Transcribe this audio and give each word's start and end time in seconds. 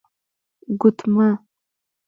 💍 0.03 0.05
ګوتمه 0.81 1.27